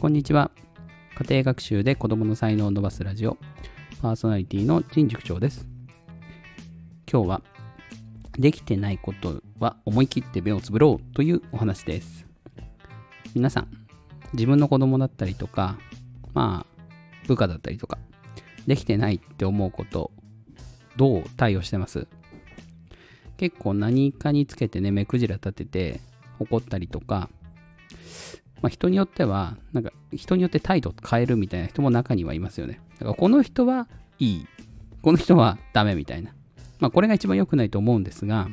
[0.00, 0.50] こんにちは。
[1.14, 3.36] 家庭学習で子供の才能を伸ばすラジオ、
[4.00, 5.66] パーソナリティの陳塾長です。
[7.06, 7.42] 今日は、
[8.38, 12.24] できてないことは思い切って目をつぶろうというお話です。
[13.34, 13.68] 皆さん、
[14.32, 15.76] 自分の子供だったりとか、
[16.32, 17.98] まあ、部下だったりとか、
[18.66, 20.12] できてないって思うこと、
[20.96, 22.08] どう対応してます？
[23.36, 26.00] 結構何かにつけてね、目くじら立てて
[26.38, 27.28] 怒ったりとか、
[28.62, 32.80] まあ、人によっては、なんか人によって態度変えるみたいな人も中にはいますよね。
[32.94, 33.88] だからこの人は
[34.18, 34.46] いい、
[35.02, 36.32] この人はダメみたいな。
[36.78, 38.48] まあこれが一番良くないと思うんですが、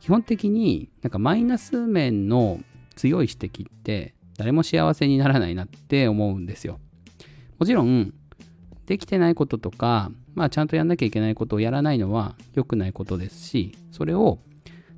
[0.00, 2.60] 基本的になんかマイナス面の
[2.96, 6.78] 強い指摘って誰も幸せにならないなって思うんですよ。
[7.58, 8.14] もちろん、
[8.86, 14.38] できてないこととか、まあちゃんとやんなきゃいけないことをやらないのは良くないことですし、それを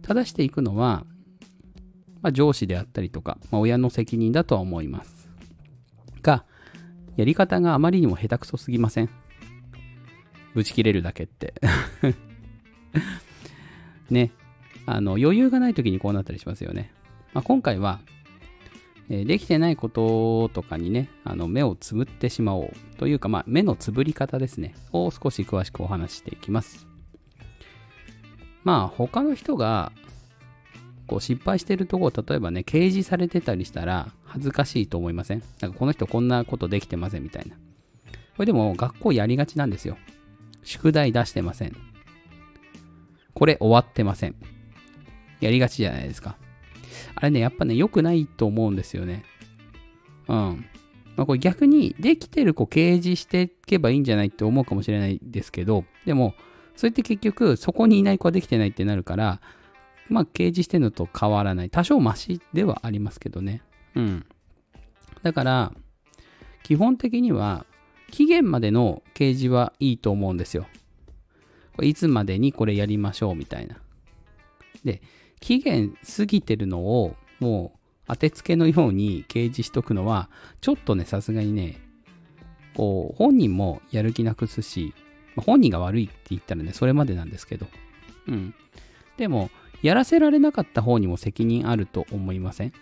[0.02, 1.04] 正していくのは
[2.22, 5.28] まあ、上司であったりとか、まあ、親の責任だとは思います。
[6.22, 6.44] が、
[7.16, 9.10] やり方があまりにも下手くそすぎません
[10.54, 11.54] ぶち切れるだけって。
[14.10, 14.32] ね。
[14.86, 16.92] あの、余裕がない時にこうなったりしますよね。
[17.32, 18.00] まあ、今回は、
[19.08, 26.86] えできてないこととかにね、あの目をつぶってしまおうというか、まあ、目のつぶり方ですね、を少し詳しくお話ししていきます。
[28.62, 29.92] まあ、他の人が
[31.10, 35.42] こう失敗してるところ例えばね掲示されてたりしたら恥ずかしいと思いません？
[35.60, 37.56] なんかこの人こんなことできてませんみたいな。
[37.56, 37.58] こ
[38.38, 39.98] れでも学校やりがちなんですよ。
[40.62, 41.76] 宿題出してません。
[43.34, 44.36] これ終わってません。
[45.40, 46.36] やりがちじゃないですか。
[47.16, 49.24] あれねやっぱね良くないと思うんですよね。
[50.28, 50.64] うん。
[51.16, 56.34] まあ、これ逆にできてる子掲示していけばいいんじゃないって思うかもしれないですけどでも
[56.76, 59.40] それって結局そこにいない子はできてないってなるから
[60.10, 61.70] まあ、掲示してるのと変わらない。
[61.70, 63.62] 多少マシではありますけどね。
[63.94, 64.26] うん。
[65.22, 65.72] だから、
[66.62, 67.64] 基本的には、
[68.10, 70.66] 期限までの掲示はいいと思うんですよ。
[71.76, 73.76] これいつまでにこれやりましょうみたいな。
[74.84, 75.00] で、
[75.40, 80.28] 期限過ぎてるのを、もう、当てつけのように掲示しとくのは、
[80.60, 81.80] ちょっとね、さすがにね、
[82.74, 84.94] こう、本人もやる気なくすし、
[85.36, 87.66] まあ本人が悪いって言ったらね、それまでなんですけど。
[88.26, 88.54] うん。
[89.16, 89.50] でも、
[89.82, 92.72] やらせられなかった方にも責任あると思いません？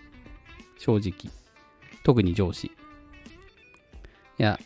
[0.79, 1.33] 正直。
[2.05, 2.67] 特に上司。
[2.67, 2.71] い
[4.39, 4.59] や、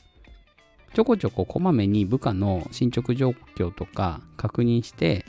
[0.95, 5.25] ちょこちょここまめに部下の進捗状況とか確認して、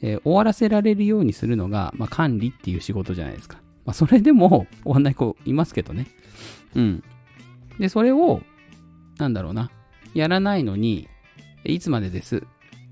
[0.00, 3.58] えー終わらせられるようにするのが、まあ、管理っていう仕事じゃないですか。
[3.84, 6.06] まあ、それでも終わんない子いますけどね。
[6.74, 7.04] うん。
[7.78, 8.42] で、それを、
[9.18, 9.70] なんだろうな。
[10.14, 11.08] やらないのに、
[11.64, 12.42] いつまでです？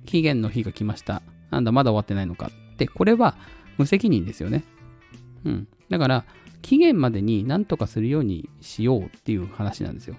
[0.07, 1.23] 期限の日が来ました。
[1.51, 2.51] なんだ、まだ終わってないのか。
[2.85, 3.37] って、これは
[3.79, 4.65] 無責任ですよね。
[5.45, 5.69] うん。
[5.89, 6.25] だから、
[6.63, 10.17] 期限までに何とかするようにしようっていう話なんですよ。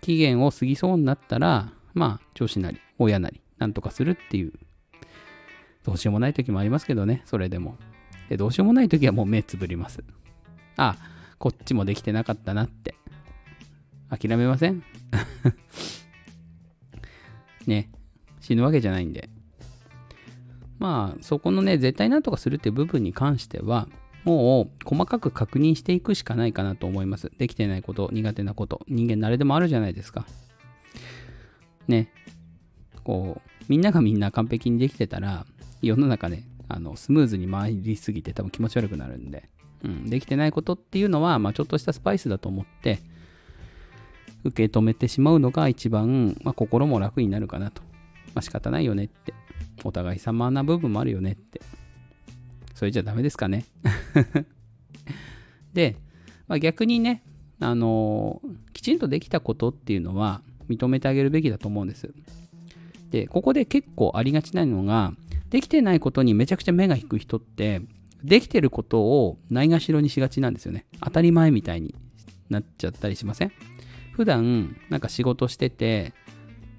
[0.00, 4.52] 期限を過ぎそうになったら、まあ、上司なり、親なり、なんとかするっていう。
[5.84, 7.76] どうしようもない時もありますけどね、それでも。
[8.28, 10.02] で、どうしようもない時はもう目つぶります。
[10.76, 10.96] あ、
[11.38, 12.94] こっちもできてなかったなって。
[14.10, 14.82] 諦めません？
[17.66, 17.90] ね、
[18.40, 19.28] 死ぬわけじゃないんで。
[20.78, 23.88] まあ、そこのね、絶対なんとかするっていう部分に関しては、
[24.24, 27.30] もう細かく確認していくしかないかなと思います。
[27.38, 30.26] できてないこと、苦手なこと、人間誰でもあるじゃないですか。
[31.86, 32.10] ね。
[33.02, 35.46] こう、みんながみんな完璧にできてたら、
[35.82, 39.48] 世の中ね、あの、スムーズに回りすぎて多分気持ち悪くなるんで、
[39.84, 43.00] うん、できてないことっていうのは、まあ、ちょっとしたスパイスだと思って、
[44.44, 47.82] 受け止めてしまうのが一番、まあ、心も楽になるかなと。
[48.34, 49.34] まあ、仕方ないよねって。
[49.84, 51.60] お互い様な部分もあるよねって。
[52.74, 53.64] それじゃダメですかね。
[55.72, 55.96] で、
[56.48, 57.22] まあ、逆にね、
[57.60, 62.12] あのーきちんとできたことっていうのは認めてあげるべきだと思うんです。
[63.10, 65.14] で、ここで結構ありがちなのが、
[65.48, 67.80] できてないことにめちゃくちゃ目が引く人って、
[68.22, 70.84] できてることをないがしろにしがちなんですよね。
[71.00, 71.94] 当たり前みたいに
[72.50, 73.52] なっちゃったりしません？
[74.12, 76.12] 普段、なんか仕事してて、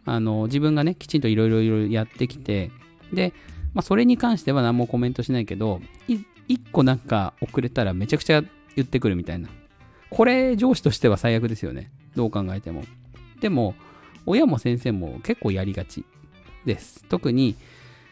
[0.03, 2.69] あの、自分がね、きちんといろいろやってきて、
[3.15, 3.33] で、
[3.73, 8.43] まあ、それに関しては何もコメントしないけど、い一個なんか遅れたらめちゃくちゃ
[8.75, 9.49] 言ってくるみたいな。
[10.09, 11.91] これ、上司としては最悪ですよね。
[12.15, 12.83] どう考えても。
[13.41, 13.75] でも、
[14.25, 16.05] 親も先生も結構やりがち
[16.65, 17.03] です。
[17.09, 17.55] 特に、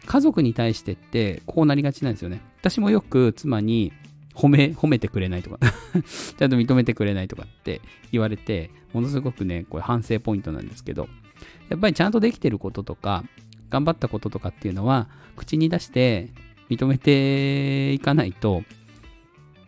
[0.06, 2.40] 家族に対してってこうなりがちなんですよね。
[2.60, 3.92] 私もよく妻に
[4.34, 5.58] 褒め、褒めてくれないとか
[6.36, 7.80] ちゃんと認めてくれないとかって
[8.12, 11.08] 言われて、ものすごくね、これ反省ポイントなんですけど、
[11.68, 13.24] やっぱりちゃんとできてることとか、
[13.74, 16.28] 頑張ったこととかっていうのは、口に出して
[16.70, 18.62] 認めていかないと、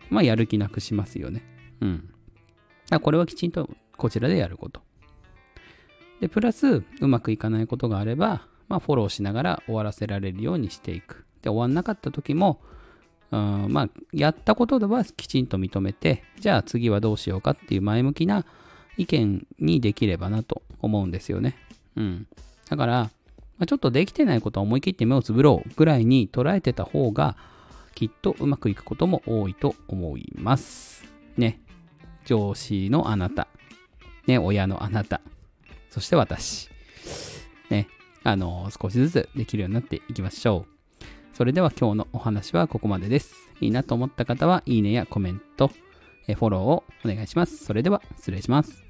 [0.09, 1.43] まあやる気なくしますよね。
[1.81, 2.09] うん。
[3.01, 4.81] これはきちんとこちらでやること。
[6.21, 11.25] で、プラス、うまくいかないことがあれば、まあ、フォローしながら終わらせられるようにしていく。
[11.41, 12.61] で、終わんなかった時も、
[13.31, 18.45] うんまあ、やったことではきちんと認めて、じゃあ次はどうしようかっていう前向きな
[18.95, 21.57] 意見にできればなと思うんですよね。
[21.97, 22.27] うん。
[22.69, 23.11] だから、
[23.57, 27.35] まあ、ちょっとできてないことは思い切って目をつぶろうぐらいに捉えてた方が、
[27.95, 31.03] きっとうまくいくことも多いと思います。
[31.37, 31.59] ね。
[32.25, 33.47] 上司のあなた。
[34.27, 35.21] ね、親のあなた。
[35.89, 36.69] そして私。
[37.69, 37.87] ね。
[38.23, 40.77] あの、少しずつできるようになっていきましょう。
[41.33, 43.33] それでは今日のお話はここまでです。
[43.61, 45.71] いいなと思った方は、いいねやコメント、
[46.27, 47.63] フォローをお願いします。
[47.63, 48.86] それでは、失礼します。